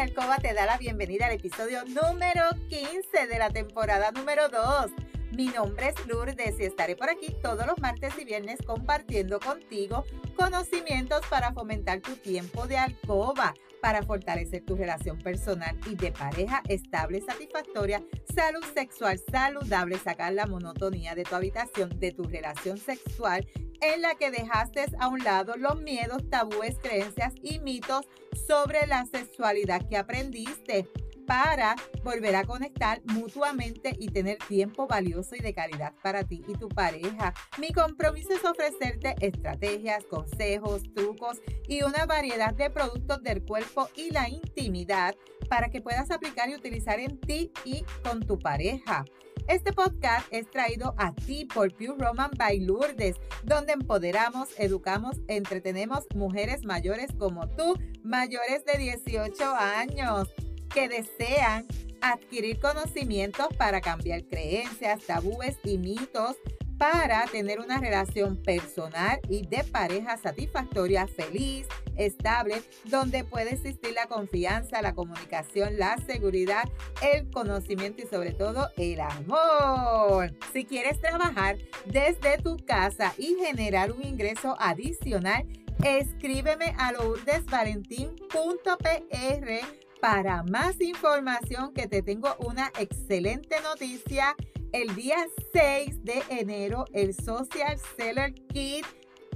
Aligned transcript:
Alcoba 0.00 0.38
te 0.38 0.54
da 0.54 0.64
la 0.64 0.78
bienvenida 0.78 1.26
al 1.26 1.32
episodio 1.32 1.84
número 1.84 2.44
15 2.70 3.26
de 3.26 3.38
la 3.38 3.50
temporada 3.50 4.10
número 4.12 4.48
2. 4.48 4.92
Mi 5.32 5.48
nombre 5.48 5.88
es 5.90 6.06
Lourdes 6.06 6.58
y 6.58 6.64
estaré 6.64 6.96
por 6.96 7.10
aquí 7.10 7.36
todos 7.42 7.66
los 7.66 7.78
martes 7.80 8.14
y 8.18 8.24
viernes 8.24 8.60
compartiendo 8.66 9.38
contigo 9.40 10.04
conocimientos 10.36 11.20
para 11.28 11.52
fomentar 11.52 12.00
tu 12.00 12.16
tiempo 12.16 12.66
de 12.66 12.78
alcoba, 12.78 13.52
para 13.80 14.02
fortalecer 14.02 14.64
tu 14.64 14.76
relación 14.76 15.18
personal 15.18 15.78
y 15.90 15.94
de 15.94 16.12
pareja 16.12 16.62
estable, 16.68 17.20
satisfactoria, 17.20 18.02
salud 18.34 18.64
sexual 18.74 19.20
saludable, 19.30 19.98
sacar 19.98 20.32
la 20.32 20.46
monotonía 20.46 21.14
de 21.14 21.24
tu 21.24 21.34
habitación, 21.34 21.98
de 21.98 22.12
tu 22.12 22.24
relación 22.24 22.78
sexual 22.78 23.46
en 23.80 24.02
la 24.02 24.14
que 24.14 24.30
dejaste 24.30 24.84
a 24.98 25.08
un 25.08 25.24
lado 25.24 25.56
los 25.56 25.80
miedos, 25.80 26.28
tabúes, 26.28 26.78
creencias 26.78 27.34
y 27.42 27.58
mitos 27.60 28.06
sobre 28.46 28.86
la 28.86 29.06
sexualidad 29.06 29.88
que 29.88 29.96
aprendiste 29.96 30.88
para 31.26 31.76
volver 32.02 32.36
a 32.36 32.44
conectar 32.44 33.00
mutuamente 33.04 33.96
y 33.98 34.08
tener 34.08 34.38
tiempo 34.38 34.86
valioso 34.86 35.36
y 35.36 35.40
de 35.40 35.54
calidad 35.54 35.92
para 36.02 36.24
ti 36.24 36.42
y 36.48 36.54
tu 36.54 36.68
pareja. 36.68 37.34
Mi 37.58 37.72
compromiso 37.72 38.32
es 38.32 38.44
ofrecerte 38.44 39.14
estrategias, 39.20 40.04
consejos, 40.04 40.82
trucos 40.94 41.38
y 41.68 41.82
una 41.82 42.06
variedad 42.06 42.54
de 42.54 42.70
productos 42.70 43.22
del 43.22 43.44
cuerpo 43.44 43.88
y 43.94 44.10
la 44.10 44.28
intimidad 44.28 45.14
para 45.48 45.70
que 45.70 45.80
puedas 45.80 46.10
aplicar 46.10 46.48
y 46.48 46.54
utilizar 46.54 47.00
en 47.00 47.18
ti 47.20 47.50
y 47.64 47.84
con 48.02 48.20
tu 48.20 48.38
pareja. 48.38 49.04
Este 49.48 49.72
podcast 49.72 50.26
es 50.30 50.48
traído 50.48 50.94
a 50.96 51.12
ti 51.12 51.44
por 51.52 51.74
Pure 51.74 51.96
Roman 51.98 52.30
by 52.36 52.60
Lourdes, 52.60 53.16
donde 53.42 53.72
empoderamos, 53.72 54.48
educamos, 54.58 55.16
entretenemos 55.26 56.06
mujeres 56.14 56.64
mayores 56.64 57.10
como 57.18 57.48
tú, 57.48 57.76
mayores 58.04 58.64
de 58.64 58.78
18 58.78 59.44
años 59.54 60.28
que 60.72 60.88
desean 60.88 61.66
adquirir 62.00 62.60
conocimientos 62.60 63.48
para 63.56 63.80
cambiar 63.80 64.24
creencias, 64.24 65.04
tabúes 65.04 65.56
y 65.64 65.78
mitos 65.78 66.36
para 66.80 67.24
tener 67.26 67.60
una 67.60 67.78
relación 67.78 68.42
personal 68.42 69.20
y 69.28 69.46
de 69.46 69.62
pareja 69.64 70.16
satisfactoria, 70.16 71.06
feliz, 71.06 71.66
estable, 71.98 72.62
donde 72.86 73.22
puede 73.22 73.52
existir 73.52 73.92
la 73.92 74.06
confianza, 74.06 74.80
la 74.80 74.94
comunicación, 74.94 75.78
la 75.78 75.98
seguridad, 76.06 76.64
el 77.02 77.30
conocimiento 77.30 78.02
y 78.02 78.06
sobre 78.06 78.32
todo 78.32 78.70
el 78.78 78.98
amor. 78.98 80.34
Si 80.54 80.64
quieres 80.64 80.98
trabajar 81.02 81.58
desde 81.84 82.38
tu 82.38 82.56
casa 82.56 83.12
y 83.18 83.34
generar 83.34 83.92
un 83.92 84.02
ingreso 84.02 84.56
adicional, 84.58 85.46
escríbeme 85.84 86.74
a 86.78 86.92
lourdesvalentín.pr 86.92 89.89
para 90.00 90.42
más 90.44 90.80
información 90.80 91.72
que 91.72 91.86
te 91.86 92.02
tengo 92.02 92.34
una 92.40 92.72
excelente 92.78 93.56
noticia. 93.62 94.34
El 94.72 94.94
día 94.94 95.26
6 95.52 96.04
de 96.04 96.22
enero 96.30 96.84
el 96.92 97.14
Social 97.14 97.78
Seller 97.96 98.32
Kit 98.52 98.86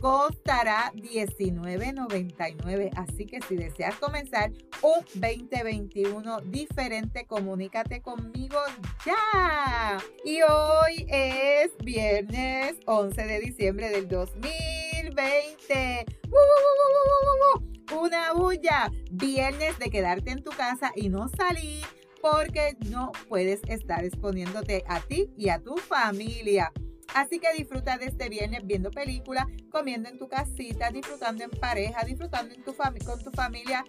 costará 0.01 0.92
$19.99. 0.95 2.91
Así 2.97 3.27
que 3.27 3.41
si 3.42 3.57
deseas 3.57 3.97
comenzar 3.97 4.53
un 4.83 5.05
2021 5.15 6.41
diferente, 6.42 7.27
comunícate 7.27 8.01
conmigo 8.03 8.59
ya. 9.05 9.98
Y 10.25 10.42
hoy 10.42 11.07
es 11.09 11.77
viernes 11.79 12.77
11 12.87 13.25
de 13.25 13.41
diciembre 13.41 13.91
del 13.91 14.09
2020 14.09 16.07
una 17.92 18.32
bulla. 18.32 18.90
Viernes 19.10 19.78
de 19.78 19.90
quedarte 19.90 20.30
en 20.30 20.42
tu 20.42 20.50
casa 20.50 20.92
y 20.94 21.08
no 21.08 21.28
salir 21.28 21.84
porque 22.20 22.77
no 22.88 23.12
puedes 23.28 23.60
estar 23.68 24.04
exponiéndote 24.04 24.84
a 24.89 25.00
ti 25.00 25.30
y 25.36 25.50
a 25.50 25.58
tu 25.58 25.77
familia. 25.77 26.73
Así 27.14 27.39
que 27.39 27.52
disfruta 27.56 27.98
de 27.98 28.06
este 28.06 28.28
viernes 28.28 28.67
viendo 28.67 28.90
películas, 28.90 29.46
comiendo 29.70 30.08
en 30.08 30.18
tu 30.18 30.28
casita, 30.28 30.90
disfrutando 30.90 31.44
en 31.44 31.50
pareja, 31.50 32.05
disfrutando 32.05 32.55
en 32.55 32.62
con 32.62 33.23
tu 33.23 33.30
familia 33.30 33.84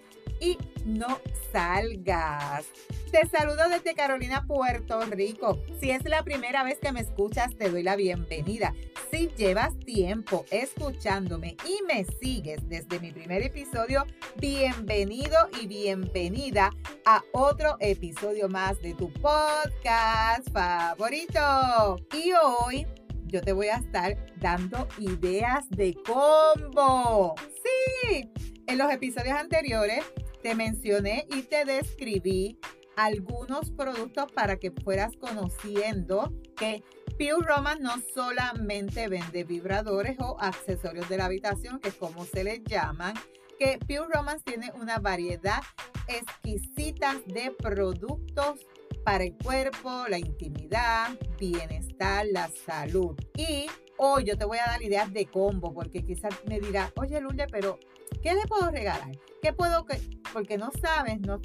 no 0.85 1.19
salgas. 1.51 2.65
Te 3.11 3.27
saludo 3.27 3.69
desde 3.69 3.95
Carolina, 3.95 4.45
Puerto 4.45 5.01
Rico. 5.05 5.59
Si 5.79 5.89
es 5.89 6.03
la 6.05 6.23
primera 6.23 6.63
vez 6.63 6.79
que 6.79 6.91
me 6.91 6.99
escuchas, 6.99 7.55
te 7.55 7.69
doy 7.69 7.81
la 7.81 7.95
bienvenida. 7.95 8.73
Si 9.09 9.29
llevas 9.37 9.77
tiempo 9.79 10.45
escuchándome 10.51 11.55
y 11.65 11.83
me 11.87 12.05
sigues 12.21 12.67
desde 12.67 12.99
mi 12.99 13.11
primer 13.11 13.41
episodio, 13.41 14.05
bienvenido 14.37 15.37
y 15.61 15.67
bienvenida 15.67 16.71
a 17.05 17.23
otro 17.31 17.77
episodio 17.79 18.49
más 18.49 18.81
de 18.81 18.93
tu 18.93 19.11
podcast 19.13 20.49
favorito. 20.51 21.97
Y 22.13 22.33
hoy 22.33 22.85
yo 23.27 23.41
te 23.41 23.53
voy 23.53 23.67
a 23.67 23.77
estar 23.77 24.17
dando 24.37 24.87
ideas 24.97 25.69
de 25.69 25.95
combo. 26.05 27.35
Sí, 27.63 28.29
en 28.67 28.77
los 28.77 28.91
episodios 28.91 29.37
anteriores 29.37 30.03
te 30.45 30.53
mencioné 30.53 31.25
y 31.35 31.41
te 31.41 31.65
describí 31.65 32.59
algunos 32.95 33.71
productos 33.71 34.31
para 34.31 34.57
que 34.57 34.69
fueras 34.69 35.17
conociendo 35.17 36.31
que 36.55 36.83
Pure 37.17 37.47
Roman 37.47 37.81
no 37.81 37.95
solamente 38.13 39.07
vende 39.07 39.43
vibradores 39.43 40.17
o 40.19 40.37
accesorios 40.39 41.09
de 41.09 41.17
la 41.17 41.25
habitación, 41.25 41.79
que 41.79 41.89
es 41.89 41.95
como 41.95 42.25
se 42.25 42.43
les 42.43 42.63
llaman, 42.63 43.15
que 43.57 43.79
Pure 43.79 44.13
Romance 44.13 44.43
tiene 44.45 44.71
una 44.79 44.99
variedad 44.99 45.63
exquisita 46.07 47.19
de 47.25 47.49
productos 47.49 48.67
para 49.03 49.23
el 49.23 49.35
cuerpo, 49.43 50.05
la 50.07 50.19
intimidad, 50.19 51.09
bienestar, 51.39 52.27
la 52.31 52.51
salud. 52.67 53.15
Y 53.35 53.65
hoy 53.97 54.25
yo 54.25 54.37
te 54.37 54.45
voy 54.45 54.59
a 54.59 54.67
dar 54.67 54.83
ideas 54.83 55.11
de 55.11 55.25
combo, 55.25 55.73
porque 55.73 56.05
quizás 56.05 56.35
me 56.45 56.59
dirás, 56.59 56.91
oye 56.97 57.19
Lule, 57.19 57.47
pero 57.51 57.79
¿qué 58.25 58.33
le 58.33 58.47
puedo 58.47 58.71
regalar? 58.71 59.11
¿Qué 59.39 59.53
puedo 59.53 59.85
que 59.85 59.99
porque 60.33 60.57
no 60.57 60.71
sabes, 60.81 61.21
no, 61.21 61.39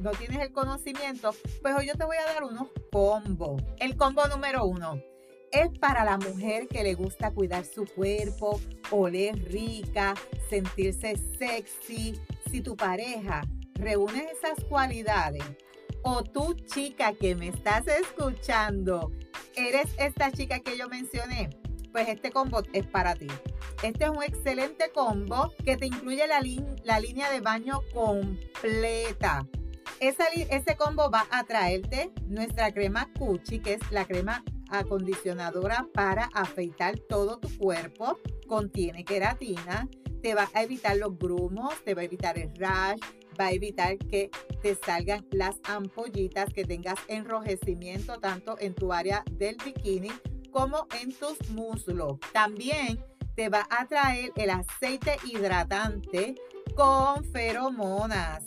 no, 0.00 0.10
tienes 0.12 0.40
el 0.40 0.50
conocimiento? 0.50 1.34
Pues 1.60 1.74
hoy 1.76 1.86
yo 1.86 1.94
te 1.94 2.06
voy 2.06 2.16
a 2.16 2.32
dar 2.32 2.44
unos 2.44 2.68
combos. 2.90 3.62
El 3.78 3.96
combo 3.98 4.26
número 4.28 4.64
uno 4.64 4.98
es 5.50 5.68
para 5.78 6.06
la 6.06 6.16
mujer 6.16 6.68
que 6.68 6.82
le 6.82 6.94
gusta 6.94 7.32
cuidar 7.32 7.66
su 7.66 7.84
cuerpo, 7.84 8.58
oler 8.90 9.36
rica, 9.52 10.14
sentirse 10.48 11.16
sexy. 11.38 12.18
Si 12.50 12.62
tu 12.62 12.76
pareja 12.76 13.42
reúne 13.74 14.28
esas 14.32 14.64
cualidades, 14.64 15.44
o 16.02 16.24
tú 16.24 16.54
chica 16.54 17.12
que 17.12 17.34
me 17.34 17.48
estás 17.48 17.86
escuchando, 17.88 19.12
eres 19.54 19.90
esta 19.98 20.32
chica 20.32 20.60
que 20.60 20.78
yo 20.78 20.88
mencioné, 20.88 21.50
pues 21.92 22.08
este 22.08 22.30
combo 22.30 22.62
es 22.72 22.86
para 22.86 23.14
ti. 23.14 23.28
Este 23.82 24.04
es 24.04 24.10
un 24.10 24.22
excelente 24.22 24.90
combo 24.94 25.52
que 25.64 25.76
te 25.76 25.86
incluye 25.86 26.26
la, 26.26 26.40
la 26.84 27.00
línea 27.00 27.30
de 27.30 27.40
baño 27.40 27.80
completa. 27.92 29.46
Esa, 30.00 30.24
ese 30.28 30.76
combo 30.76 31.10
va 31.10 31.26
a 31.30 31.44
traerte 31.44 32.10
nuestra 32.26 32.72
crema 32.72 33.08
Cuchi, 33.18 33.60
que 33.60 33.74
es 33.74 33.92
la 33.92 34.04
crema 34.04 34.42
acondicionadora 34.70 35.86
para 35.92 36.28
afeitar 36.34 36.98
todo 36.98 37.38
tu 37.38 37.56
cuerpo. 37.58 38.18
Contiene 38.48 39.04
queratina, 39.04 39.88
te 40.22 40.34
va 40.34 40.48
a 40.54 40.62
evitar 40.62 40.96
los 40.96 41.18
grumos, 41.18 41.74
te 41.84 41.94
va 41.94 42.02
a 42.02 42.04
evitar 42.04 42.38
el 42.38 42.54
rash, 42.56 43.00
va 43.38 43.46
a 43.46 43.52
evitar 43.52 43.98
que 43.98 44.30
te 44.62 44.74
salgan 44.74 45.26
las 45.30 45.56
ampollitas, 45.64 46.52
que 46.52 46.64
tengas 46.64 46.98
enrojecimiento 47.08 48.18
tanto 48.18 48.56
en 48.58 48.74
tu 48.74 48.92
área 48.92 49.24
del 49.32 49.56
bikini 49.64 50.10
como 50.52 50.86
en 51.00 51.12
tus 51.12 51.50
muslos. 51.50 52.18
También 52.32 53.04
te 53.34 53.48
va 53.48 53.66
a 53.70 53.86
traer 53.86 54.30
el 54.36 54.50
aceite 54.50 55.16
hidratante 55.24 56.34
con 56.76 57.24
feromonas. 57.32 58.44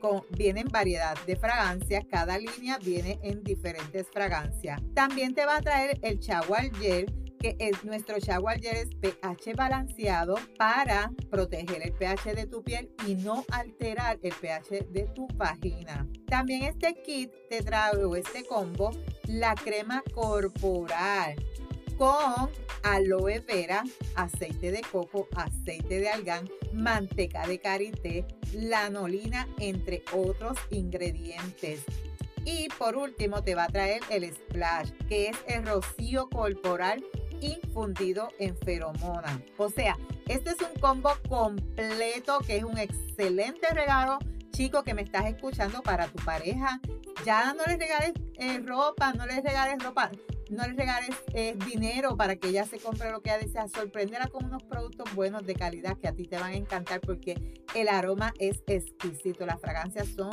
Con, 0.00 0.22
vienen 0.30 0.68
variedad 0.68 1.16
de 1.26 1.36
fragancias, 1.36 2.04
cada 2.10 2.38
línea 2.38 2.78
viene 2.78 3.18
en 3.22 3.42
diferentes 3.42 4.06
fragancias. 4.12 4.80
También 4.94 5.34
te 5.34 5.46
va 5.46 5.56
a 5.56 5.62
traer 5.62 5.98
el 6.02 6.18
shower 6.18 6.74
gel 6.76 7.25
es 7.58 7.84
nuestro 7.84 8.18
shower 8.18 8.60
gel 8.60 8.76
es 8.76 8.88
pH 8.96 9.54
balanceado 9.54 10.36
para 10.58 11.12
proteger 11.30 11.82
el 11.82 11.92
pH 11.92 12.34
de 12.34 12.46
tu 12.46 12.62
piel 12.64 12.90
y 13.06 13.14
no 13.14 13.44
alterar 13.52 14.18
el 14.22 14.32
pH 14.32 14.86
de 14.90 15.08
tu 15.14 15.28
vagina. 15.34 16.06
También 16.26 16.62
este 16.64 16.94
kit 17.02 17.30
te 17.48 17.62
trae 17.62 18.04
o 18.04 18.16
este 18.16 18.44
combo 18.44 18.90
la 19.28 19.54
crema 19.54 20.02
corporal 20.14 21.36
con 21.96 22.50
aloe 22.82 23.40
vera, 23.40 23.84
aceite 24.14 24.70
de 24.70 24.82
coco, 24.82 25.28
aceite 25.34 26.00
de 26.00 26.08
algán, 26.08 26.48
manteca 26.72 27.46
de 27.46 27.58
karité, 27.58 28.26
lanolina, 28.52 29.48
entre 29.58 30.02
otros 30.12 30.58
ingredientes. 30.70 31.82
Y 32.44 32.68
por 32.78 32.96
último 32.96 33.42
te 33.42 33.54
va 33.54 33.64
a 33.64 33.68
traer 33.68 34.02
el 34.10 34.32
splash, 34.32 34.90
que 35.08 35.28
es 35.28 35.36
el 35.48 35.66
rocío 35.66 36.28
corporal 36.28 37.04
infundido 37.40 38.28
en 38.38 38.56
feromona. 38.58 39.42
O 39.56 39.68
sea, 39.68 39.96
este 40.28 40.50
es 40.50 40.56
un 40.60 40.80
combo 40.80 41.10
completo 41.28 42.38
que 42.46 42.58
es 42.58 42.64
un 42.64 42.78
excelente 42.78 43.68
regalo 43.70 44.18
chico 44.50 44.82
que 44.82 44.94
me 44.94 45.02
estás 45.02 45.26
escuchando 45.26 45.82
para 45.82 46.08
tu 46.08 46.24
pareja. 46.24 46.80
Ya 47.24 47.52
no 47.54 47.64
les 47.66 47.78
regales 47.78 48.12
eh, 48.38 48.58
ropa, 48.64 49.12
no 49.12 49.26
les 49.26 49.42
regales 49.42 49.82
ropa, 49.82 50.10
no 50.50 50.66
les 50.66 50.76
regales 50.76 51.10
dinero 51.66 52.16
para 52.16 52.36
que 52.36 52.48
ella 52.48 52.64
se 52.64 52.78
compre 52.78 53.10
lo 53.10 53.20
que 53.20 53.30
ella 53.30 53.38
desea. 53.38 53.68
Sorpréndela 53.68 54.28
con 54.28 54.46
unos 54.46 54.62
productos 54.62 55.14
buenos 55.14 55.44
de 55.44 55.54
calidad 55.54 55.98
que 55.98 56.08
a 56.08 56.12
ti 56.12 56.24
te 56.24 56.38
van 56.38 56.52
a 56.52 56.56
encantar 56.56 57.00
porque 57.00 57.62
el 57.74 57.88
aroma 57.88 58.32
es 58.38 58.62
exquisito. 58.66 59.44
Las 59.44 59.60
fragancias 59.60 60.08
son 60.08 60.30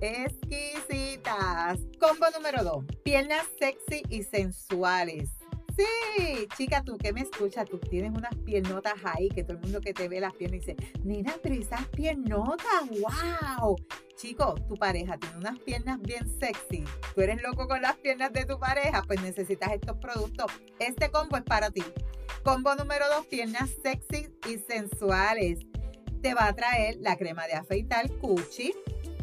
exquisitas. 0.00 1.78
Combo 2.00 2.26
número 2.34 2.64
2. 2.64 2.84
Piernas 3.04 3.46
sexy 3.58 4.02
y 4.08 4.22
sensuales. 4.22 5.37
Sí, 5.78 6.48
chica, 6.56 6.82
tú 6.82 6.98
que 6.98 7.12
me 7.12 7.20
escuchas, 7.20 7.64
tú 7.68 7.78
tienes 7.78 8.10
unas 8.10 8.34
piernotas 8.44 8.94
ahí, 9.04 9.28
que 9.28 9.44
todo 9.44 9.58
el 9.58 9.62
mundo 9.62 9.80
que 9.80 9.94
te 9.94 10.08
ve 10.08 10.18
las 10.18 10.34
piernas 10.34 10.60
dice, 10.60 10.76
nena, 11.04 11.36
pero 11.40 11.54
esas 11.54 11.86
piernotas, 11.88 12.66
wow. 12.90 13.76
Chico, 14.16 14.56
tu 14.66 14.74
pareja 14.74 15.16
tiene 15.18 15.36
unas 15.36 15.56
piernas 15.60 16.00
bien 16.02 16.28
sexy. 16.40 16.82
Tú 17.14 17.20
eres 17.20 17.40
loco 17.40 17.68
con 17.68 17.80
las 17.80 17.94
piernas 17.98 18.32
de 18.32 18.44
tu 18.44 18.58
pareja, 18.58 19.04
pues 19.06 19.22
necesitas 19.22 19.70
estos 19.72 19.96
productos. 19.98 20.46
Este 20.80 21.12
combo 21.12 21.36
es 21.36 21.44
para 21.44 21.70
ti. 21.70 21.84
Combo 22.42 22.74
número 22.74 23.04
dos, 23.14 23.26
piernas 23.26 23.70
sexy 23.80 24.28
y 24.48 24.58
sensuales. 24.58 25.60
Te 26.20 26.34
va 26.34 26.48
a 26.48 26.56
traer 26.56 26.96
la 26.98 27.16
crema 27.16 27.46
de 27.46 27.52
afeitar 27.52 28.10
Cuchi 28.18 28.74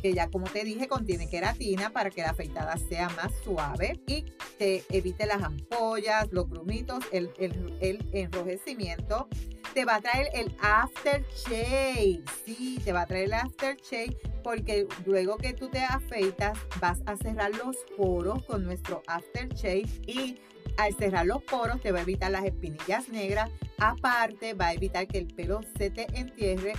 que 0.06 0.14
ya 0.14 0.30
como 0.30 0.46
te 0.46 0.64
dije 0.64 0.88
contiene 0.88 1.28
queratina 1.28 1.90
para 1.90 2.12
que 2.12 2.22
la 2.22 2.30
afeitada 2.30 2.78
sea 2.78 3.10
más 3.10 3.34
suave 3.44 4.00
y 4.06 4.24
te 4.60 4.84
evite 4.90 5.26
las 5.26 5.42
ampollas, 5.42 6.28
los 6.32 6.48
grumitos, 6.48 7.04
el, 7.12 7.32
el, 7.40 8.08
enrojecimiento. 8.14 9.28
Te 9.74 9.84
va 9.84 9.96
a 9.96 10.02
traer 10.02 10.28
el 10.36 10.56
aftershave, 10.62 12.22
sí, 12.46 12.80
te 12.86 12.94
va 12.94 13.02
a 13.02 13.06
traer 13.08 13.24
el 13.24 13.34
aftershave 13.34 14.16
porque 14.44 14.88
luego 15.08 15.38
que 15.38 15.54
tú 15.54 15.70
te 15.70 15.80
afeitas 15.80 16.56
vas 16.80 17.02
a 17.08 17.18
cerrar 17.18 17.50
los 17.56 17.76
poros 17.98 18.46
con 18.46 18.64
nuestro 18.64 19.02
aftershave 19.08 19.88
y 20.06 20.38
al 20.78 20.96
cerrar 20.96 21.26
los 21.26 21.42
poros 21.42 21.82
te 21.82 21.92
va 21.92 21.98
a 21.98 22.02
evitar 22.04 22.30
las 22.30 22.46
espinillas 22.46 23.10
negras, 23.10 23.50
aparte 23.80 24.54
va 24.54 24.68
a 24.68 24.74
evitar 24.74 25.08
que 25.08 25.18
el 25.18 25.26
pelo 25.26 25.62
se 25.80 25.90
te 25.90 26.06
entierre 26.14 26.74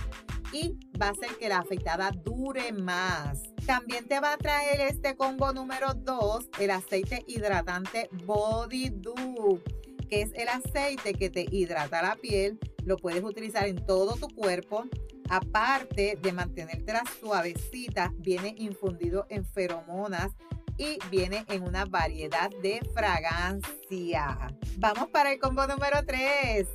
y 0.51 0.77
va 0.99 1.07
a 1.07 1.11
hacer 1.11 1.29
que 1.37 1.49
la 1.49 1.59
afeitada 1.59 2.11
dure 2.11 2.71
más. 2.73 3.41
También 3.65 4.07
te 4.07 4.19
va 4.19 4.33
a 4.33 4.37
traer 4.37 4.81
este 4.81 5.15
combo 5.15 5.51
número 5.53 5.93
2, 5.93 6.49
el 6.59 6.71
aceite 6.71 7.23
hidratante 7.27 8.09
Body 8.25 8.89
Dew, 8.89 9.61
que 10.09 10.21
es 10.21 10.31
el 10.35 10.47
aceite 10.47 11.13
que 11.13 11.29
te 11.29 11.45
hidrata 11.49 12.01
la 12.01 12.15
piel. 12.15 12.59
Lo 12.85 12.97
puedes 12.97 13.23
utilizar 13.23 13.67
en 13.67 13.85
todo 13.85 14.15
tu 14.15 14.27
cuerpo. 14.29 14.85
Aparte 15.29 16.17
de 16.21 16.31
mantenerte 16.31 16.93
la 16.93 17.03
suavecita, 17.19 18.13
viene 18.17 18.55
infundido 18.57 19.25
en 19.29 19.45
feromonas 19.45 20.31
y 20.77 20.99
viene 21.09 21.43
en 21.49 21.63
una 21.63 21.85
variedad 21.85 22.49
de 22.61 22.79
fragancia. 22.93 24.37
Vamos 24.77 25.09
para 25.09 25.33
el 25.33 25.39
combo 25.39 25.67
número 25.67 26.05
3. 26.05 26.67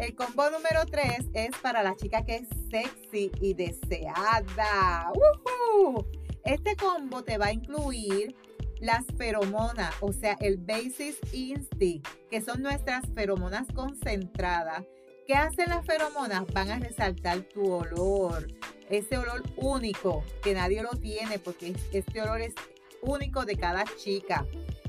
El 0.00 0.14
combo 0.14 0.48
número 0.48 0.86
3 0.90 1.26
es 1.34 1.50
para 1.60 1.82
la 1.82 1.94
chica 1.94 2.24
que 2.24 2.36
es 2.36 2.48
sexy 2.70 3.30
y 3.38 3.52
deseada. 3.52 5.12
Este 6.42 6.74
combo 6.74 7.22
te 7.22 7.36
va 7.36 7.48
a 7.48 7.52
incluir 7.52 8.34
las 8.80 9.04
feromonas, 9.18 9.94
o 10.00 10.10
sea, 10.14 10.38
el 10.40 10.56
Basis 10.56 11.18
Instinct, 11.34 12.08
que 12.30 12.40
son 12.40 12.62
nuestras 12.62 13.04
feromonas 13.14 13.66
concentradas. 13.74 14.84
¿Qué 15.26 15.34
hacen 15.34 15.68
las 15.68 15.84
feromonas? 15.84 16.46
Van 16.54 16.70
a 16.70 16.78
resaltar 16.78 17.42
tu 17.42 17.70
olor, 17.70 18.46
ese 18.88 19.18
olor 19.18 19.42
único 19.56 20.24
que 20.42 20.54
nadie 20.54 20.82
lo 20.82 20.92
tiene 20.92 21.38
porque 21.38 21.74
este 21.92 22.22
olor 22.22 22.40
es 22.40 22.54
único 23.02 23.44
de 23.44 23.56
cada 23.56 23.84
chica. 23.98 24.46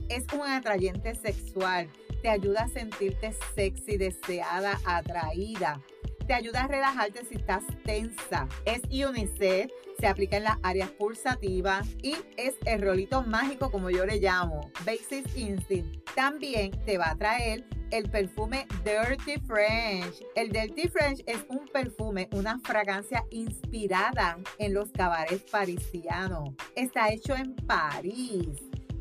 Es 0.08 0.24
un 0.34 0.48
atrayente 0.48 1.16
sexual 1.16 1.90
te 2.22 2.30
ayuda 2.30 2.64
a 2.64 2.68
sentirte 2.68 3.34
sexy, 3.56 3.98
deseada, 3.98 4.80
atraída. 4.86 5.82
Te 6.28 6.34
ayuda 6.34 6.64
a 6.64 6.68
relajarte 6.68 7.26
si 7.26 7.36
estás 7.36 7.64
tensa. 7.84 8.48
Es 8.66 8.82
unisex, 8.86 9.74
se 10.00 10.08
aplica 10.08 10.38
en 10.38 10.44
las 10.44 10.58
áreas 10.64 10.90
pulsativas 10.92 11.88
y 12.02 12.16
es 12.38 12.56
el 12.66 12.82
rolito 12.82 13.24
mágico 13.24 13.72
como 13.72 13.90
yo 13.90 14.06
le 14.06 14.20
llamo, 14.20 14.72
Basic 14.86 15.26
Instinct. 15.36 16.10
También 16.16 16.72
te 16.86 16.98
va 16.98 17.12
a 17.12 17.16
traer 17.16 17.66
el 17.92 18.10
perfume 18.10 18.66
Dirty 18.86 19.40
French. 19.46 20.24
El 20.36 20.52
Dirty 20.52 20.88
French 20.88 21.22
es 21.26 21.44
un 21.50 21.68
perfume, 21.68 22.30
una 22.32 22.60
fragancia 22.60 23.26
inspirada 23.32 24.38
en 24.58 24.74
los 24.74 24.92
cabarets 24.92 25.50
parisianos. 25.52 26.50
Está 26.76 27.12
hecho 27.12 27.36
en 27.36 27.56
París. 27.56 28.48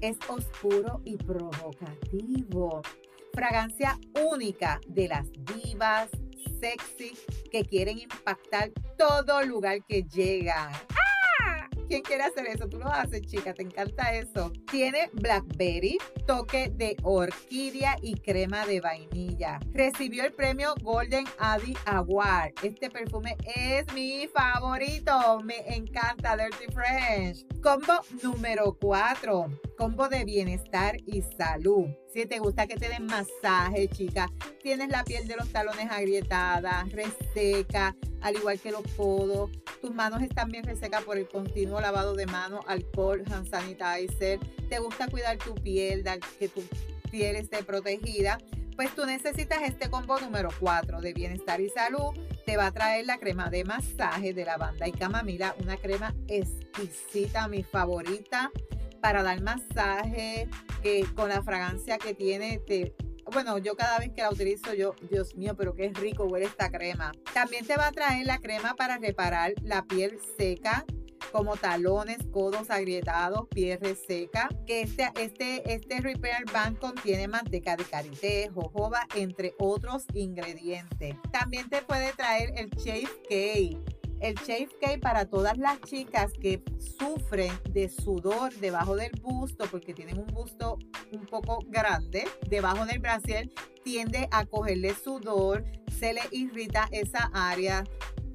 Es 0.00 0.16
oscuro 0.28 1.00
y 1.04 1.16
provocativo 1.16 2.82
fragancia 3.32 3.98
única 4.32 4.80
de 4.86 5.08
las 5.08 5.26
divas 5.32 6.08
sexy 6.60 7.12
que 7.50 7.64
quieren 7.64 7.98
impactar 7.98 8.70
todo 8.96 9.42
lugar 9.42 9.84
que 9.86 10.02
llegan. 10.02 10.72
¿Quién 11.90 12.02
quiere 12.02 12.22
hacer 12.22 12.46
eso? 12.46 12.68
Tú 12.68 12.78
lo 12.78 12.86
haces, 12.86 13.22
chica, 13.22 13.52
te 13.52 13.62
encanta 13.62 14.14
eso. 14.14 14.52
Tiene 14.70 15.10
blackberry, 15.12 15.98
toque 16.24 16.70
de 16.72 16.96
orquídea 17.02 17.96
y 18.00 18.14
crema 18.14 18.64
de 18.64 18.80
vainilla. 18.80 19.58
Recibió 19.72 20.24
el 20.24 20.32
premio 20.32 20.72
Golden 20.82 21.24
Addy 21.40 21.76
Award. 21.86 22.52
Este 22.62 22.90
perfume 22.90 23.36
es 23.56 23.92
mi 23.92 24.28
favorito. 24.32 25.40
Me 25.42 25.74
encanta 25.74 26.36
Dirty 26.36 26.72
French. 26.72 27.44
Combo 27.60 27.94
número 28.22 28.78
4. 28.80 29.46
Combo 29.76 30.08
de 30.08 30.24
bienestar 30.24 30.96
y 31.06 31.22
salud. 31.22 31.88
Si 32.12 32.24
te 32.24 32.38
gusta 32.38 32.68
que 32.68 32.76
te 32.76 32.88
den 32.88 33.06
masaje, 33.06 33.88
chica, 33.88 34.30
tienes 34.62 34.90
la 34.90 35.02
piel 35.02 35.26
de 35.26 35.34
los 35.34 35.50
talones 35.50 35.90
agrietada, 35.90 36.86
reseca, 36.90 37.96
al 38.22 38.36
igual 38.36 38.58
que 38.60 38.70
los 38.70 38.82
codos, 38.96 39.50
tus 39.80 39.94
manos 39.94 40.22
están 40.22 40.50
bien 40.50 40.64
resecas 40.64 41.02
por 41.04 41.16
el 41.16 41.28
continuo 41.28 41.80
lavado 41.80 42.14
de 42.14 42.26
manos, 42.26 42.64
alcohol, 42.66 43.22
hand 43.30 43.48
sanitizer, 43.48 44.38
te 44.68 44.78
gusta 44.78 45.08
cuidar 45.08 45.38
tu 45.38 45.54
piel, 45.54 46.02
dar 46.02 46.20
que 46.38 46.48
tu 46.48 46.62
piel 47.10 47.36
esté 47.36 47.62
protegida, 47.62 48.38
pues 48.76 48.94
tú 48.94 49.04
necesitas 49.04 49.62
este 49.62 49.90
combo 49.90 50.18
número 50.20 50.48
4 50.58 51.00
de 51.00 51.12
bienestar 51.12 51.60
y 51.60 51.68
salud. 51.68 52.14
Te 52.46 52.56
va 52.56 52.66
a 52.66 52.72
traer 52.72 53.04
la 53.04 53.18
crema 53.18 53.50
de 53.50 53.62
masaje 53.62 54.32
de 54.32 54.44
lavanda 54.46 54.88
y 54.88 54.92
camamila, 54.92 55.54
una 55.60 55.76
crema 55.76 56.14
exquisita, 56.28 57.46
mi 57.46 57.62
favorita 57.62 58.50
para 59.00 59.22
dar 59.22 59.40
masaje, 59.42 60.48
que 60.82 61.04
con 61.14 61.28
la 61.28 61.42
fragancia 61.42 61.98
que 61.98 62.14
tiene, 62.14 62.58
te, 62.58 62.94
bueno, 63.30 63.58
yo 63.58 63.76
cada 63.76 63.98
vez 63.98 64.12
que 64.12 64.22
la 64.22 64.30
utilizo, 64.30 64.74
yo, 64.74 64.94
Dios 65.10 65.34
mío, 65.36 65.54
pero 65.56 65.74
qué 65.74 65.88
rico 65.90 66.24
huele 66.24 66.46
esta 66.46 66.70
crema. 66.70 67.12
También 67.32 67.66
te 67.66 67.76
va 67.76 67.88
a 67.88 67.92
traer 67.92 68.26
la 68.26 68.38
crema 68.38 68.74
para 68.74 68.98
reparar 68.98 69.54
la 69.62 69.84
piel 69.84 70.18
seca, 70.38 70.84
como 71.32 71.56
talones, 71.56 72.18
codos 72.32 72.70
agrietados, 72.70 73.46
piel 73.48 73.78
reseca. 73.80 74.48
Que 74.66 74.82
este, 74.82 75.10
este, 75.20 75.72
este 75.72 76.00
Repair 76.00 76.44
Band 76.52 76.78
contiene 76.78 77.28
manteca 77.28 77.76
de 77.76 77.84
karité, 77.84 78.50
jojoba, 78.52 79.06
entre 79.14 79.54
otros 79.58 80.04
ingredientes. 80.12 81.16
También 81.32 81.68
te 81.68 81.82
puede 81.82 82.12
traer 82.12 82.52
el 82.56 82.70
Shave 82.70 83.22
Cake 83.28 83.99
el 84.20 84.34
Cake 84.34 85.00
para 85.00 85.24
todas 85.24 85.56
las 85.58 85.80
chicas 85.80 86.32
que 86.40 86.62
sufren 86.98 87.52
de 87.70 87.88
sudor 87.88 88.52
debajo 88.54 88.96
del 88.96 89.12
busto, 89.22 89.64
porque 89.70 89.94
tienen 89.94 90.18
un 90.18 90.26
busto 90.26 90.78
un 91.12 91.26
poco 91.26 91.58
grande, 91.68 92.26
debajo 92.48 92.84
del 92.86 92.98
brasier, 92.98 93.50
tiende 93.82 94.28
a 94.30 94.44
cogerle 94.44 94.94
sudor, 94.94 95.64
se 95.98 96.12
le 96.12 96.22
irrita 96.30 96.88
esa 96.92 97.30
área, 97.32 97.84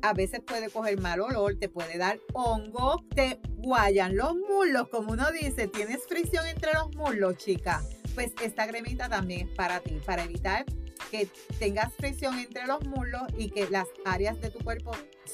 a 0.02 0.14
veces 0.14 0.42
puede 0.46 0.70
coger 0.70 1.00
mal 1.00 1.22
olor, 1.22 1.58
te 1.60 1.70
puede 1.70 1.98
dar 1.98 2.20
hongo, 2.34 3.04
te 3.16 3.40
guayan 3.58 4.16
los 4.16 4.36
muslos, 4.36 4.88
como 4.90 5.14
uno 5.14 5.32
dice, 5.32 5.68
tienes 5.68 6.06
fricción 6.08 6.46
entre 6.48 6.74
los 6.74 6.96
muslos, 6.96 7.38
chica. 7.38 7.82
Pues 8.14 8.32
esta 8.42 8.68
cremita 8.68 9.10
también 9.10 9.50
es 9.50 9.56
para 9.56 9.80
ti, 9.80 10.00
para 10.06 10.24
evitar 10.24 10.66
que 11.12 11.28
tengas 11.60 11.94
fricción 11.94 12.38
entre 12.40 12.66
los 12.68 12.86
muslos 12.86 13.24
y 13.38 13.50
que 13.50 13.70
las 13.70 13.88
áreas 14.06 14.40
de 14.42 14.50
tu 14.50 14.60
cuerpo 14.60 14.92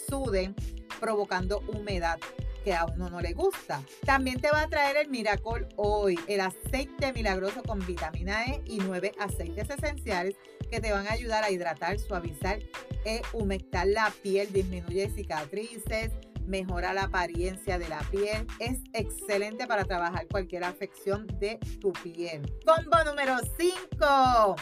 suden 0.07 0.55
provocando 0.99 1.63
humedad 1.67 2.19
que 2.63 2.73
a 2.73 2.85
uno 2.85 3.09
no 3.09 3.21
le 3.21 3.33
gusta. 3.33 3.83
También 4.05 4.39
te 4.39 4.51
va 4.51 4.61
a 4.61 4.67
traer 4.67 4.97
el 4.97 5.09
Miracol 5.09 5.67
Hoy, 5.75 6.19
el 6.27 6.41
aceite 6.41 7.11
milagroso 7.13 7.63
con 7.63 7.85
vitamina 7.85 8.45
E 8.45 8.61
y 8.65 8.77
nueve 8.77 9.13
aceites 9.19 9.69
esenciales 9.69 10.35
que 10.69 10.79
te 10.79 10.91
van 10.91 11.07
a 11.07 11.13
ayudar 11.13 11.43
a 11.43 11.51
hidratar, 11.51 11.99
suavizar 11.99 12.59
e 13.03 13.21
humectar 13.33 13.87
la 13.87 14.11
piel, 14.21 14.51
disminuye 14.53 15.09
cicatrices, 15.09 16.11
mejora 16.51 16.93
la 16.93 17.03
apariencia 17.03 17.79
de 17.79 17.87
la 17.87 17.99
piel. 18.11 18.45
Es 18.59 18.79
excelente 18.93 19.65
para 19.65 19.85
trabajar 19.85 20.27
cualquier 20.27 20.65
afección 20.65 21.25
de 21.39 21.57
tu 21.79 21.93
piel. 21.93 22.41
Combo 22.65 23.03
número 23.05 23.37
5. 23.57 24.55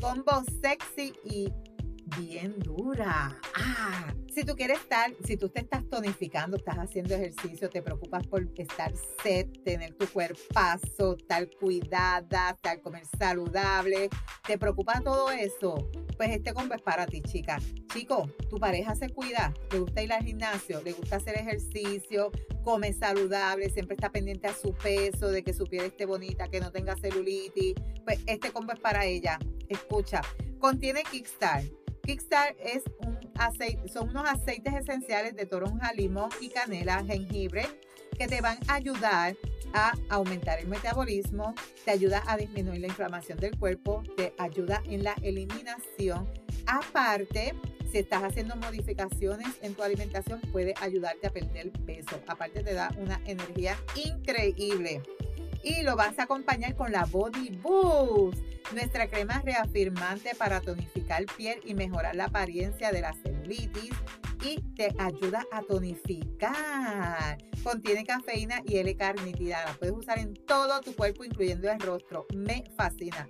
Combo 0.00 0.44
sexy 0.62 1.12
y 1.24 1.52
bien 2.18 2.58
dura. 2.58 3.38
Ah, 3.54 4.14
si 4.32 4.44
tú 4.44 4.54
quieres 4.54 4.80
estar, 4.80 5.12
si 5.24 5.36
tú 5.36 5.48
te 5.48 5.60
estás 5.60 5.88
tonificando, 5.88 6.56
estás 6.56 6.78
haciendo 6.78 7.14
ejercicio, 7.14 7.68
te 7.68 7.82
preocupas 7.82 8.26
por 8.26 8.48
estar 8.56 8.92
set, 9.22 9.62
tener 9.64 9.94
tu 9.94 10.06
cuerpazo, 10.06 11.16
estar 11.16 11.48
cuidada, 11.60 12.50
estar 12.50 12.80
comer 12.80 13.04
saludable, 13.18 14.08
te 14.46 14.58
preocupa 14.58 15.00
todo 15.00 15.30
eso, 15.30 15.90
pues 16.16 16.30
este 16.30 16.54
combo 16.54 16.74
es 16.74 16.82
para 16.82 17.06
ti, 17.06 17.20
chica. 17.22 17.58
Chico, 17.92 18.28
tu 18.48 18.58
pareja 18.58 18.94
se 18.94 19.10
cuida, 19.10 19.52
le 19.70 19.80
gusta 19.80 20.02
ir 20.02 20.12
al 20.12 20.24
gimnasio, 20.24 20.80
le 20.82 20.92
gusta 20.92 21.16
hacer 21.16 21.36
ejercicio, 21.36 22.30
come 22.62 22.92
saludable, 22.92 23.70
siempre 23.70 23.96
está 23.96 24.10
pendiente 24.10 24.46
a 24.46 24.54
su 24.54 24.72
peso, 24.74 25.28
de 25.28 25.42
que 25.42 25.52
su 25.52 25.64
piel 25.64 25.86
esté 25.86 26.06
bonita, 26.06 26.48
que 26.48 26.60
no 26.60 26.70
tenga 26.70 26.96
celulitis. 26.96 27.74
Pues 28.04 28.20
este 28.26 28.50
combo 28.50 28.72
es 28.72 28.80
para 28.80 29.04
ella. 29.04 29.38
Escucha, 29.68 30.22
contiene 30.58 31.02
Kickstart. 31.02 31.81
Kickstart 32.02 32.56
es 32.58 32.82
un 33.06 33.18
aceite, 33.36 33.88
son 33.88 34.10
unos 34.10 34.28
aceites 34.28 34.74
esenciales 34.74 35.36
de 35.36 35.46
toronja, 35.46 35.92
limón 35.92 36.30
y 36.40 36.48
canela, 36.48 37.04
jengibre, 37.04 37.66
que 38.18 38.26
te 38.26 38.40
van 38.40 38.58
a 38.68 38.74
ayudar 38.74 39.36
a 39.72 39.92
aumentar 40.10 40.58
el 40.58 40.68
metabolismo, 40.68 41.54
te 41.84 41.92
ayuda 41.92 42.22
a 42.26 42.36
disminuir 42.36 42.80
la 42.80 42.88
inflamación 42.88 43.38
del 43.38 43.56
cuerpo, 43.58 44.02
te 44.16 44.34
ayuda 44.38 44.82
en 44.86 45.04
la 45.04 45.14
eliminación. 45.22 46.28
Aparte, 46.66 47.54
si 47.90 47.98
estás 47.98 48.22
haciendo 48.22 48.56
modificaciones 48.56 49.48
en 49.62 49.74
tu 49.74 49.82
alimentación, 49.82 50.40
puede 50.52 50.74
ayudarte 50.80 51.26
a 51.26 51.30
perder 51.30 51.70
peso. 51.86 52.20
Aparte, 52.26 52.62
te 52.62 52.74
da 52.74 52.90
una 52.98 53.20
energía 53.26 53.76
increíble. 53.94 55.02
Y 55.62 55.82
lo 55.82 55.96
vas 55.96 56.18
a 56.18 56.24
acompañar 56.24 56.74
con 56.74 56.92
la 56.92 57.04
Body 57.04 57.50
Boost, 57.62 58.42
nuestra 58.72 59.06
crema 59.08 59.40
reafirmante 59.44 60.34
para 60.34 60.60
tonificar 60.60 61.24
piel 61.36 61.60
y 61.64 61.74
mejorar 61.74 62.16
la 62.16 62.24
apariencia 62.24 62.90
de 62.90 63.00
la 63.00 63.12
celulitis 63.12 63.92
y 64.44 64.60
te 64.74 64.94
ayuda 64.98 65.44
a 65.52 65.62
tonificar. 65.62 67.38
Contiene 67.62 68.04
cafeína 68.04 68.60
y 68.64 68.78
L-carnitida. 68.78 69.64
La 69.64 69.74
puedes 69.74 69.94
usar 69.94 70.18
en 70.18 70.34
todo 70.34 70.80
tu 70.80 70.94
cuerpo, 70.94 71.24
incluyendo 71.24 71.70
el 71.70 71.78
rostro. 71.80 72.26
Me 72.34 72.64
fascina 72.76 73.28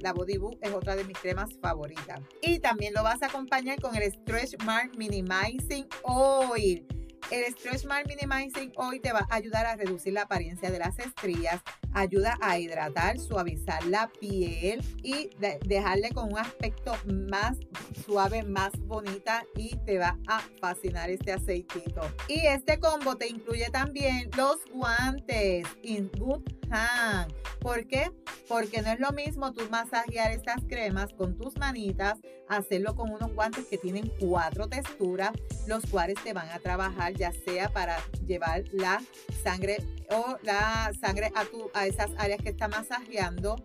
la 0.00 0.12
Body 0.12 0.38
Boo 0.38 0.56
es 0.60 0.72
otra 0.72 0.96
de 0.96 1.04
mis 1.04 1.18
cremas 1.18 1.50
favoritas. 1.60 2.20
Y 2.42 2.58
también 2.58 2.94
lo 2.94 3.02
vas 3.02 3.22
a 3.22 3.26
acompañar 3.26 3.80
con 3.80 3.94
el 3.96 4.10
Stretch 4.12 4.62
Mark 4.64 4.92
Minimizing 4.96 5.86
Oil. 6.02 6.86
El 7.30 7.44
Stretch 7.52 7.84
Mark 7.86 8.06
Minimizing 8.06 8.72
Oil 8.76 9.00
te 9.00 9.12
va 9.12 9.26
a 9.30 9.36
ayudar 9.36 9.66
a 9.66 9.76
reducir 9.76 10.12
la 10.12 10.22
apariencia 10.22 10.70
de 10.70 10.78
las 10.78 10.98
estrías, 10.98 11.62
ayuda 11.94 12.36
a 12.40 12.58
hidratar, 12.58 13.18
suavizar 13.18 13.84
la 13.86 14.08
piel 14.20 14.84
y 15.02 15.30
dejarle 15.66 16.10
con 16.10 16.32
un 16.32 16.38
aspecto 16.38 16.96
más 17.06 17.56
suave, 18.04 18.42
más 18.42 18.72
bonita 18.80 19.44
y 19.56 19.76
te 19.86 19.98
va 19.98 20.18
a 20.28 20.40
fascinar 20.60 21.10
este 21.10 21.32
aceitito. 21.32 22.02
Y 22.28 22.46
este 22.46 22.78
combo 22.78 23.16
te 23.16 23.28
incluye 23.28 23.68
también 23.70 24.30
los 24.36 24.58
guantes 24.72 25.66
In 25.82 26.10
Good 26.18 26.42
Hand. 26.70 27.32
¿Por 27.60 27.86
qué? 27.86 28.12
Porque 28.46 28.82
no 28.82 28.90
es 28.90 29.00
lo 29.00 29.12
mismo 29.12 29.52
tú 29.54 29.62
masajear 29.70 30.32
estas 30.32 30.62
cremas 30.68 31.14
con 31.14 31.38
tus 31.38 31.56
manitas, 31.56 32.18
hacerlo 32.46 32.94
con 32.94 33.10
unos 33.10 33.32
guantes 33.32 33.64
que 33.66 33.78
tienen 33.78 34.12
cuatro 34.20 34.68
texturas, 34.68 35.30
los 35.66 35.86
cuales 35.86 36.16
te 36.22 36.34
van 36.34 36.50
a 36.50 36.58
trabajar 36.58 37.13
ya 37.14 37.32
sea 37.32 37.70
para 37.70 37.96
llevar 38.26 38.64
la 38.72 39.02
sangre 39.42 39.78
o 40.10 40.36
la 40.42 40.92
sangre 41.00 41.32
a, 41.34 41.44
tu, 41.44 41.70
a 41.74 41.86
esas 41.86 42.10
áreas 42.18 42.40
que 42.42 42.50
está 42.50 42.68
masajeando 42.68 43.56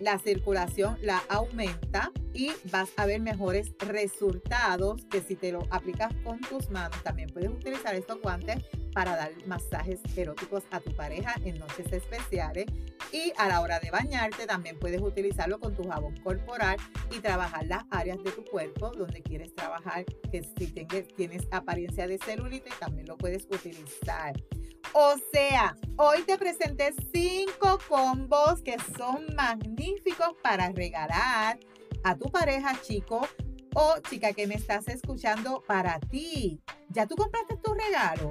la 0.00 0.18
circulación 0.18 0.98
la 1.00 1.22
aumenta 1.28 2.10
y 2.34 2.52
vas 2.70 2.90
a 2.96 3.06
ver 3.06 3.20
mejores 3.20 3.72
resultados 3.78 5.06
que 5.10 5.22
si 5.22 5.36
te 5.36 5.52
lo 5.52 5.66
aplicas 5.70 6.12
con 6.22 6.40
tus 6.40 6.70
manos. 6.70 7.02
También 7.02 7.30
puedes 7.30 7.50
utilizar 7.50 7.94
estos 7.94 8.20
guantes 8.20 8.62
para 8.92 9.16
dar 9.16 9.32
masajes 9.46 10.00
eróticos 10.16 10.64
a 10.70 10.80
tu 10.80 10.94
pareja 10.94 11.34
en 11.44 11.58
noches 11.58 11.90
especiales 11.92 12.66
y 13.12 13.32
a 13.36 13.48
la 13.48 13.60
hora 13.60 13.78
de 13.80 13.90
bañarte 13.90 14.46
también 14.46 14.78
puedes 14.78 15.00
utilizarlo 15.00 15.58
con 15.58 15.74
tu 15.74 15.88
jabón 15.88 16.16
corporal 16.22 16.76
y 17.14 17.20
trabajar 17.20 17.66
las 17.66 17.84
áreas 17.90 18.22
de 18.22 18.30
tu 18.32 18.44
cuerpo 18.44 18.90
donde 18.90 19.22
quieres 19.22 19.54
trabajar 19.54 20.04
que 20.30 20.42
si 20.42 20.66
tienes 21.16 21.46
apariencia 21.50 22.06
de 22.06 22.18
celulitis 22.18 22.78
también 22.78 23.06
lo 23.06 23.16
puedes 23.16 23.44
utilizar. 23.44 24.34
O 24.92 25.14
sea, 25.32 25.76
hoy 25.96 26.22
te 26.22 26.38
presenté 26.38 26.94
cinco 27.12 27.78
combos 27.88 28.62
que 28.62 28.76
son 28.96 29.26
magníficos 29.34 30.34
para 30.42 30.70
regalar 30.70 31.58
a 32.04 32.16
tu 32.16 32.30
pareja, 32.30 32.80
chico 32.82 33.26
o 33.74 33.94
chica 34.08 34.32
que 34.32 34.46
me 34.46 34.54
estás 34.54 34.88
escuchando 34.88 35.62
para 35.66 36.00
ti. 36.00 36.60
¿Ya 36.88 37.06
tú 37.06 37.14
compraste 37.16 37.56
tu 37.56 37.74
regalo? 37.74 38.30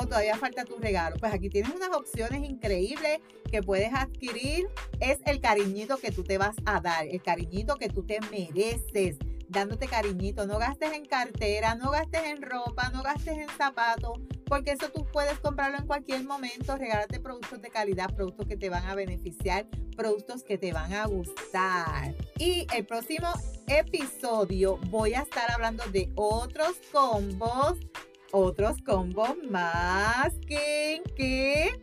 ¿O 0.00 0.06
todavía 0.06 0.36
falta 0.36 0.64
tu 0.64 0.76
regalo? 0.78 1.16
Pues 1.18 1.34
aquí 1.34 1.50
tienes 1.50 1.74
unas 1.74 1.90
opciones 1.90 2.48
increíbles 2.48 3.18
que 3.50 3.62
puedes 3.62 3.92
adquirir. 3.92 4.68
Es 5.00 5.18
el 5.26 5.40
cariñito 5.40 5.96
que 5.96 6.12
tú 6.12 6.22
te 6.22 6.38
vas 6.38 6.54
a 6.66 6.80
dar, 6.80 7.04
el 7.04 7.20
cariñito 7.20 7.74
que 7.74 7.88
tú 7.88 8.04
te 8.04 8.20
mereces 8.30 9.16
dándote 9.48 9.88
cariñito. 9.88 10.46
No 10.46 10.58
gastes 10.58 10.92
en 10.92 11.04
cartera, 11.04 11.74
no 11.74 11.90
gastes 11.90 12.22
en 12.24 12.42
ropa, 12.42 12.90
no 12.90 13.02
gastes 13.02 13.38
en 13.38 13.48
zapatos, 13.56 14.20
porque 14.46 14.72
eso 14.72 14.88
tú 14.90 15.04
puedes 15.12 15.38
comprarlo 15.40 15.78
en 15.78 15.86
cualquier 15.86 16.22
momento. 16.24 16.76
Regálate 16.76 17.18
productos 17.18 17.60
de 17.60 17.70
calidad, 17.70 18.14
productos 18.14 18.46
que 18.46 18.56
te 18.56 18.70
van 18.70 18.84
a 18.86 18.94
beneficiar, 18.94 19.66
productos 19.96 20.44
que 20.44 20.58
te 20.58 20.72
van 20.72 20.92
a 20.92 21.06
gustar. 21.06 22.14
Y 22.38 22.66
el 22.74 22.86
próximo 22.86 23.32
episodio 23.66 24.78
voy 24.90 25.14
a 25.14 25.22
estar 25.22 25.50
hablando 25.50 25.84
de 25.90 26.12
otros 26.14 26.76
combos, 26.92 27.78
otros 28.32 28.82
combos 28.82 29.36
más 29.48 30.32
que, 30.46 31.02
que 31.16 31.80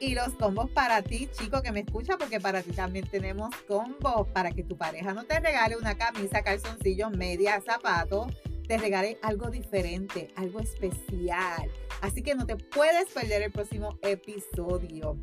y 0.00 0.14
los 0.14 0.34
combos 0.34 0.70
para 0.70 1.02
ti, 1.02 1.28
chico 1.32 1.62
que 1.62 1.72
me 1.72 1.80
escucha, 1.80 2.16
porque 2.16 2.40
para 2.40 2.62
ti 2.62 2.72
también 2.72 3.08
tenemos 3.08 3.54
combos 3.66 4.28
para 4.32 4.52
que 4.52 4.62
tu 4.62 4.76
pareja 4.76 5.12
no 5.12 5.24
te 5.24 5.40
regale 5.40 5.76
una 5.76 5.96
camisa, 5.96 6.42
calzoncillos, 6.42 7.10
media, 7.16 7.60
zapatos, 7.60 8.32
te 8.66 8.78
regale 8.78 9.18
algo 9.22 9.50
diferente, 9.50 10.32
algo 10.36 10.60
especial. 10.60 11.70
Así 12.00 12.22
que 12.22 12.34
no 12.34 12.46
te 12.46 12.56
puedes 12.56 13.08
perder 13.12 13.42
el 13.42 13.50
próximo 13.50 13.98
episodio. 14.02 15.18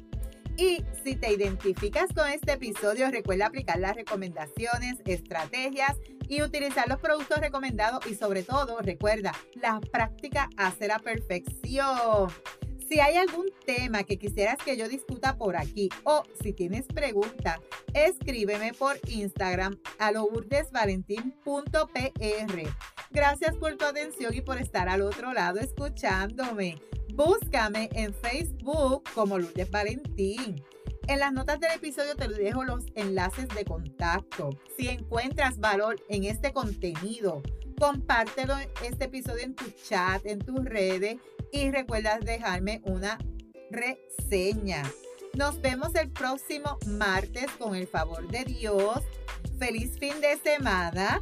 Y 0.57 0.83
si 1.03 1.15
te 1.15 1.33
identificas 1.33 2.13
con 2.13 2.29
este 2.29 2.53
episodio, 2.53 3.11
recuerda 3.11 3.47
aplicar 3.47 3.77
las 3.77 3.95
recomendaciones, 3.95 4.95
estrategias 5.05 5.97
y 6.29 6.41
utilizar 6.41 6.87
los 6.87 6.99
productos 6.99 7.39
recomendados 7.39 8.07
y 8.07 8.15
sobre 8.15 8.43
todo, 8.43 8.79
recuerda, 8.79 9.33
la 9.55 9.81
práctica 9.91 10.49
hace 10.55 10.87
la 10.87 10.99
perfección. 10.99 12.29
Si 12.89 12.99
hay 12.99 13.17
algún 13.17 13.47
tema 13.65 14.03
que 14.03 14.17
quisieras 14.17 14.57
que 14.63 14.77
yo 14.77 14.87
discuta 14.87 15.37
por 15.37 15.57
aquí 15.57 15.89
o 16.03 16.23
si 16.41 16.53
tienes 16.53 16.85
preguntas, 16.85 17.59
escríbeme 17.93 18.73
por 18.73 18.97
Instagram 19.09 19.77
a 19.99 20.11
lourdesvalentín.pr. 20.11 22.94
Gracias 23.11 23.55
por 23.57 23.75
tu 23.77 23.85
atención 23.85 24.33
y 24.33 24.41
por 24.41 24.57
estar 24.57 24.89
al 24.89 25.01
otro 25.01 25.33
lado 25.33 25.59
escuchándome. 25.59 26.79
Búscame 27.13 27.89
en 27.93 28.13
Facebook 28.13 29.03
como 29.13 29.39
Lourdes 29.39 29.69
Valentín. 29.71 30.63
En 31.07 31.19
las 31.19 31.31
notas 31.31 31.59
del 31.59 31.71
episodio 31.71 32.15
te 32.15 32.27
dejo 32.27 32.63
los 32.63 32.85
enlaces 32.95 33.47
de 33.49 33.63
contacto. 33.63 34.49
Si 34.77 34.89
encuentras 34.89 35.59
valor 35.59 36.01
en 36.09 36.23
este 36.23 36.51
contenido, 36.51 37.43
compártelo 37.79 38.55
este 38.83 39.05
episodio 39.05 39.43
en 39.43 39.55
tu 39.55 39.65
chat, 39.87 40.25
en 40.25 40.39
tus 40.39 40.65
redes 40.65 41.17
y 41.51 41.69
recuerda 41.69 42.19
dejarme 42.19 42.81
una 42.85 43.19
reseña. 43.69 44.83
Nos 45.35 45.61
vemos 45.61 45.93
el 45.95 46.09
próximo 46.09 46.77
martes 46.87 47.51
con 47.59 47.75
el 47.75 47.87
favor 47.87 48.27
de 48.29 48.45
Dios. 48.45 49.01
Feliz 49.59 49.99
fin 49.99 50.19
de 50.21 50.37
semana, 50.37 51.21